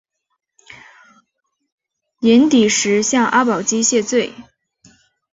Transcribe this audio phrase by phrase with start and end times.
[2.21, 4.33] 寅底石向阿保机谢罪。